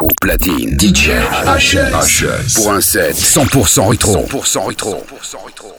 [0.00, 1.10] Au platine, DJ
[1.44, 2.54] HS.
[2.54, 4.26] Pour un set 100% rétro.
[4.26, 5.04] 100% rétro.
[5.22, 5.78] 100% rétro.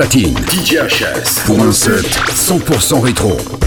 [0.00, 0.34] Platine.
[1.44, 3.59] Pour un set 100% rétro.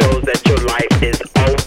[0.00, 1.65] shows that your life is over.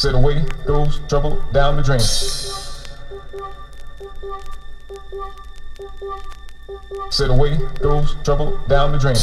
[0.00, 2.00] Sit away, throws trouble down the drain.
[7.10, 9.16] Sit away, throws trouble down the drain.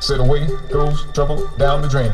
[0.00, 2.12] Sit away, throws trouble down the drain.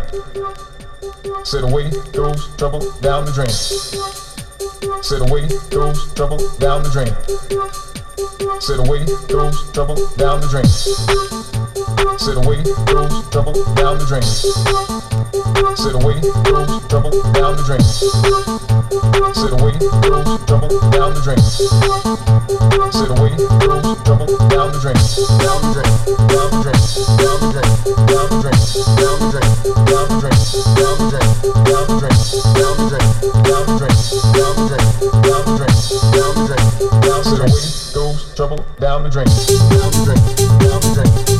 [1.45, 4.28] Sit away, throws trouble down the drain.
[5.03, 7.11] Said away goes trouble down the drain.
[8.61, 10.67] Said away goes trouble down the drain.
[12.19, 14.23] Said away goes trouble down the drain.
[15.77, 17.83] Said away goes trouble down the drain.
[19.35, 19.75] Said away
[20.07, 21.41] goes trouble down the drain.
[22.93, 24.99] Said away goes trouble down the drain.
[25.43, 25.91] Down the drain.
[26.29, 26.79] Down the drain.
[27.19, 27.67] Down the drain.
[28.07, 28.59] Down the drain.
[28.97, 29.49] Down the drain.
[29.77, 30.08] Down the drain.
[38.79, 39.27] Down the drain.
[39.27, 40.19] Down the drain.
[40.61, 41.38] Down the drain.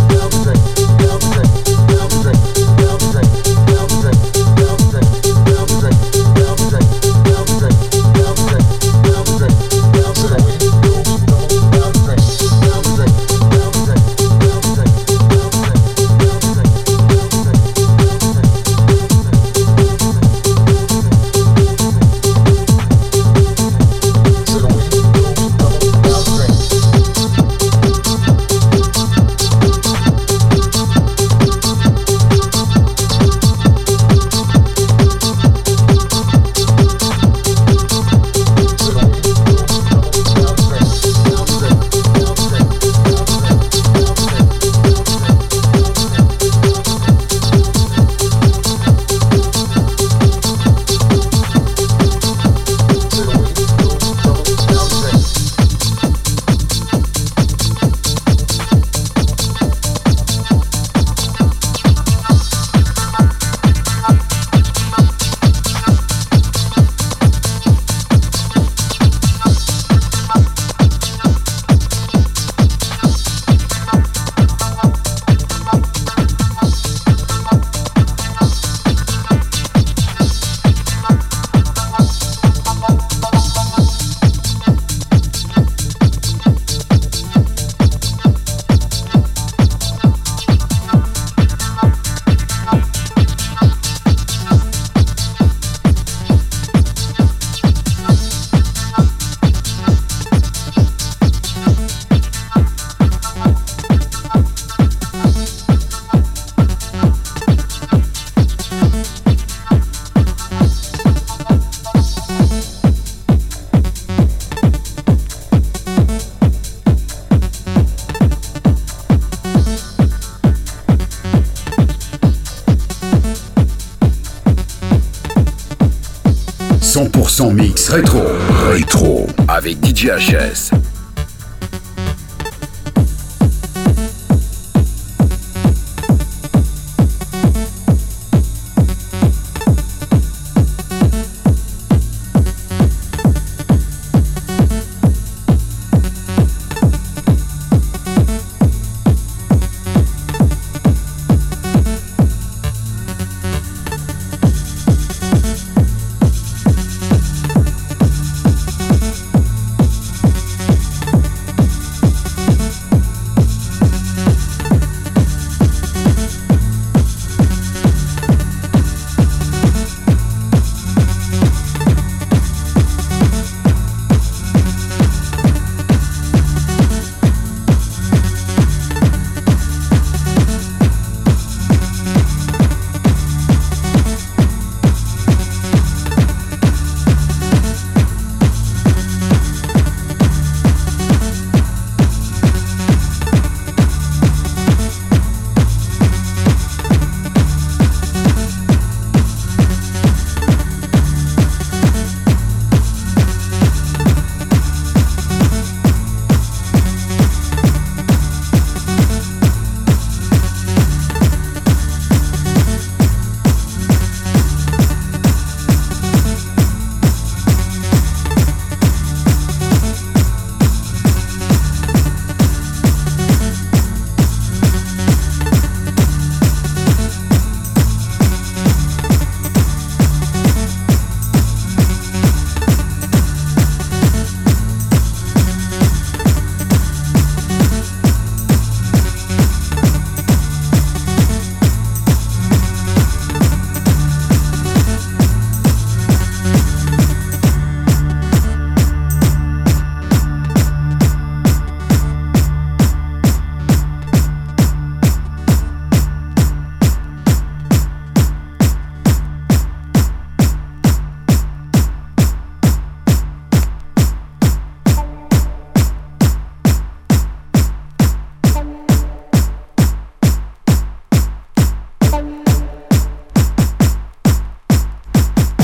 [127.91, 128.23] Rétro.
[128.71, 129.27] Rétro.
[129.49, 130.11] Avec DJ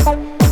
[0.05, 0.44] Bye.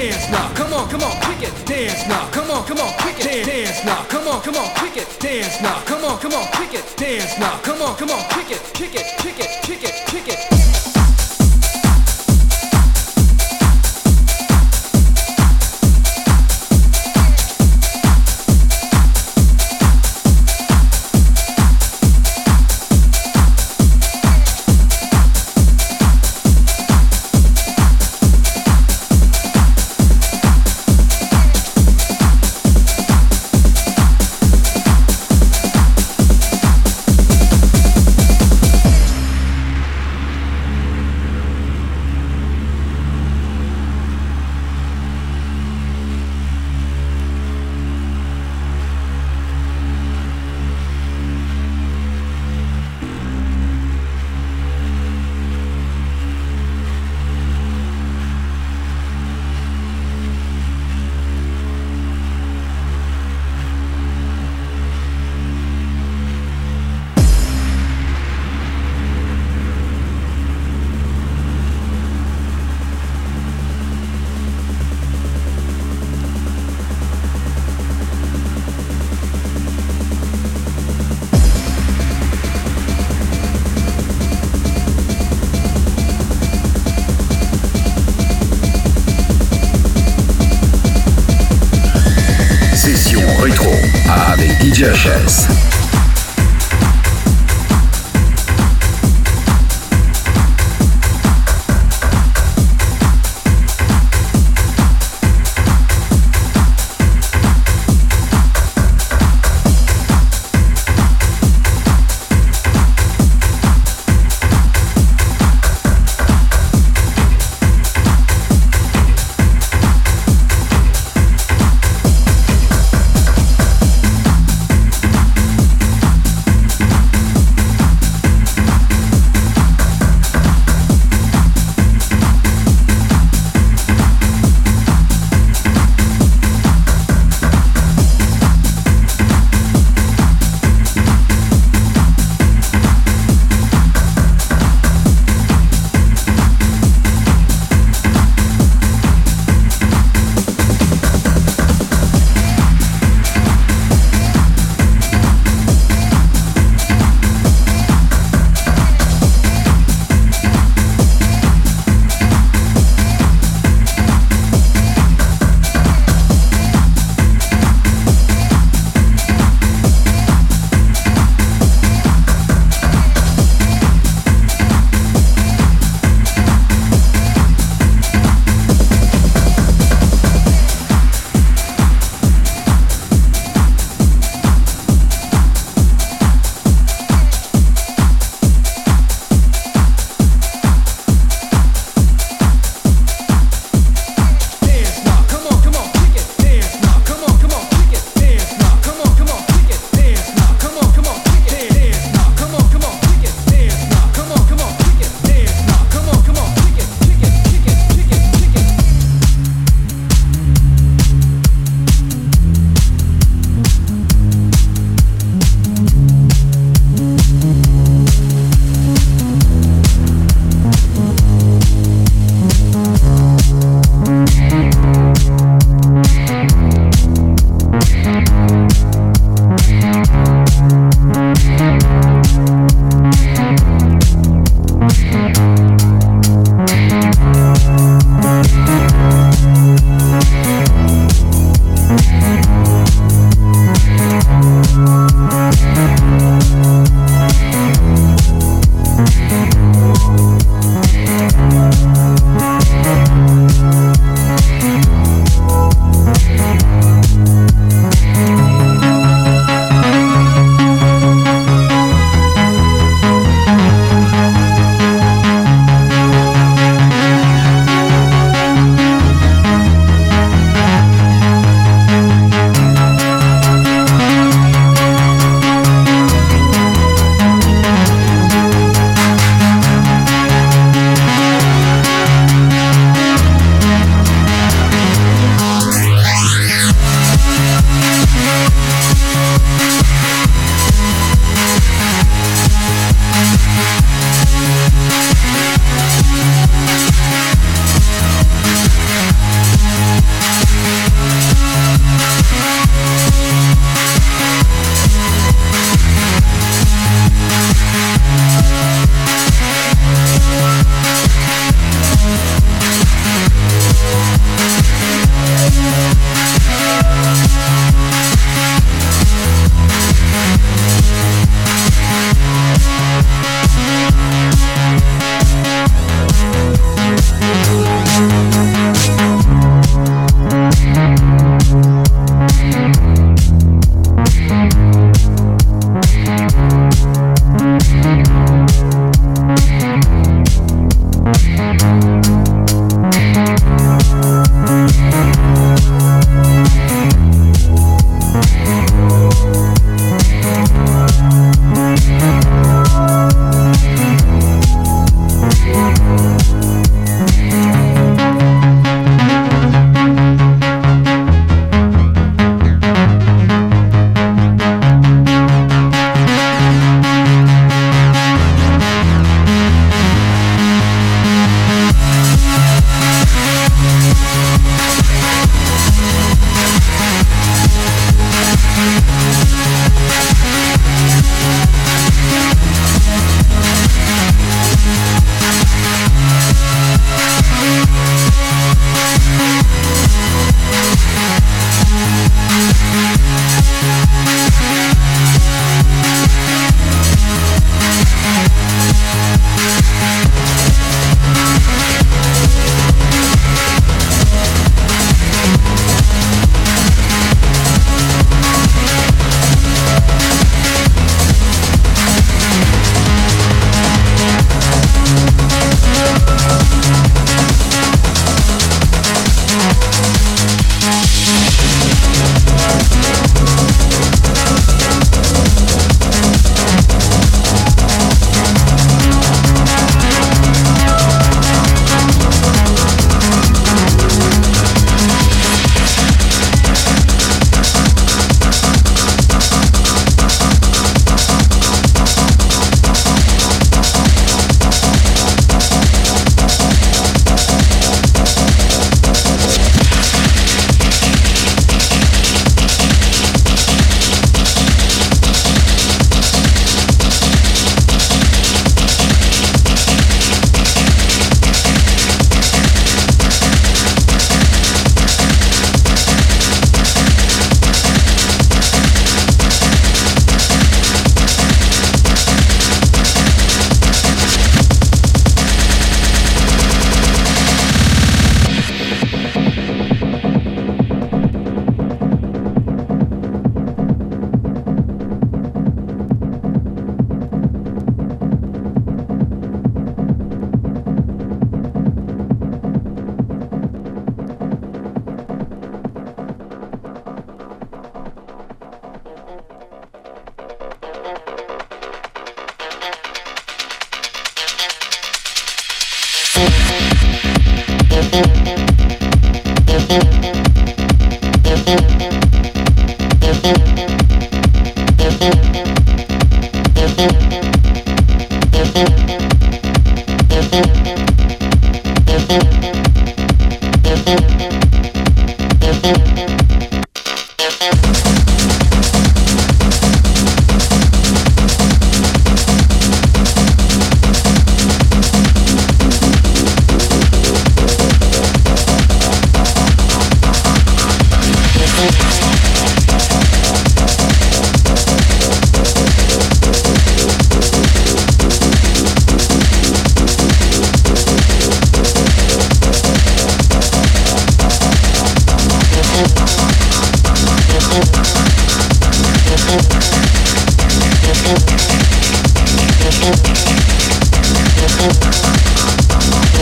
[0.00, 0.48] dance now.
[0.54, 2.26] Come on, come on, kick it, dance now.
[2.30, 4.02] Come on, come on, kick it, dance now.
[4.08, 5.78] Come on, come on, kick it, dance now.
[5.84, 7.58] Come on, come on, kick it, dance now.
[7.62, 10.79] Come on, come on, kick it, kick it, kick it, kick it, kick it.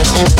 [0.01, 0.39] Thank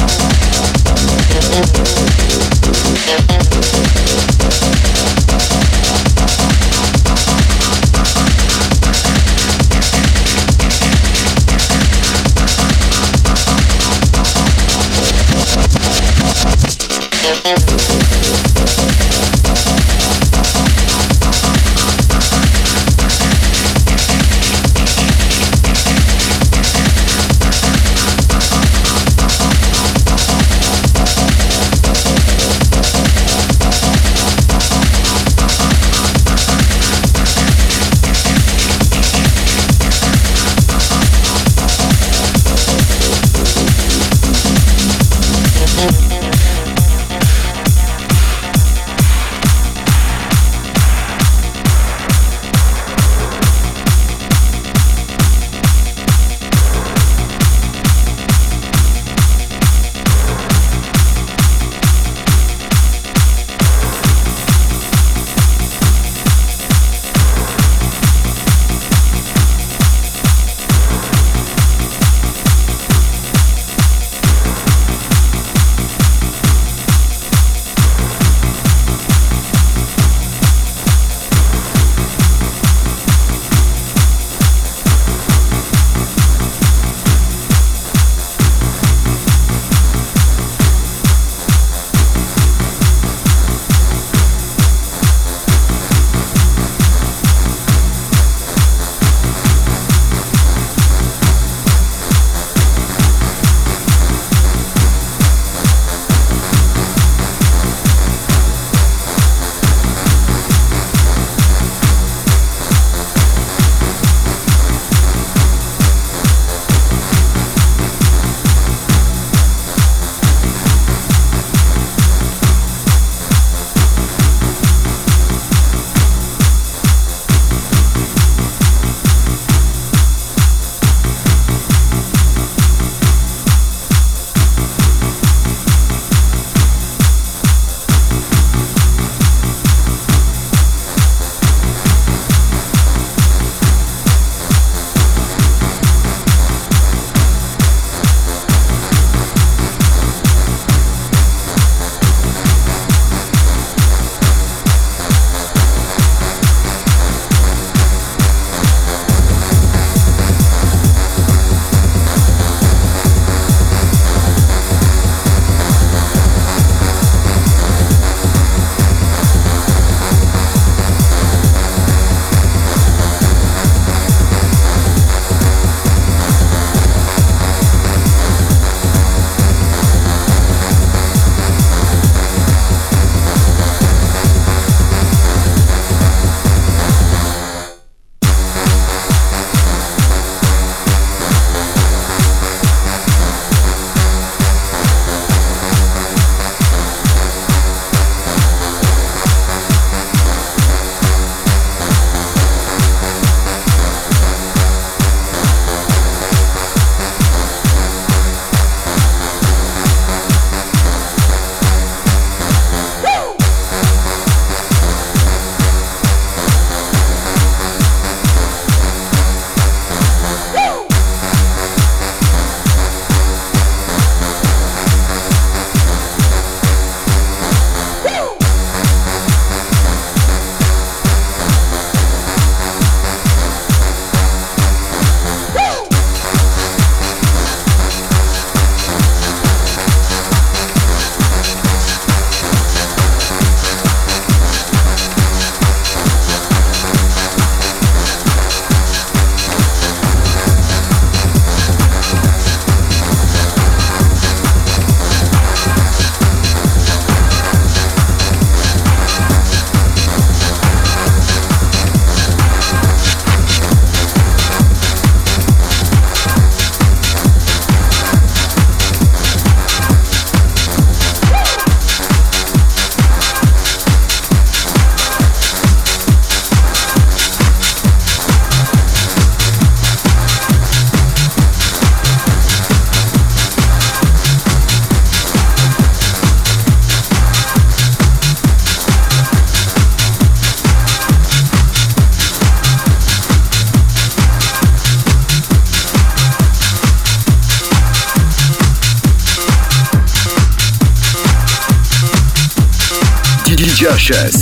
[304.10, 304.38] DJ